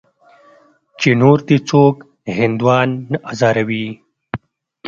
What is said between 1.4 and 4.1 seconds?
دې څوک هندوان نه ازاروي.